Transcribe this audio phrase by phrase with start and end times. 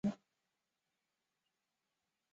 [0.03, 0.19] 母苗氏。